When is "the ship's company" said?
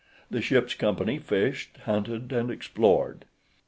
0.31-1.19